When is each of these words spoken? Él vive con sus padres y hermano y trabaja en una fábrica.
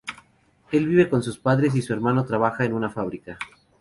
Él 0.71 0.87
vive 0.87 1.07
con 1.11 1.21
sus 1.21 1.37
padres 1.37 1.75
y 1.75 1.93
hermano 1.93 2.23
y 2.23 2.25
trabaja 2.25 2.65
en 2.65 2.73
una 2.73 2.89
fábrica. 2.89 3.37